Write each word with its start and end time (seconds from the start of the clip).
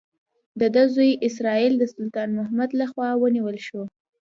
د 0.59 0.61
ده 0.75 0.83
زوی 0.93 1.11
اسراییل 1.27 1.73
د 1.79 1.83
سلطان 1.93 2.29
محمود 2.37 2.71
لخوا 2.81 3.09
ونیول 3.17 3.57
شو. 3.67 3.81